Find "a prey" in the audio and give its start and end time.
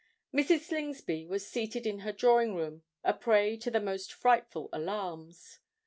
3.03-3.55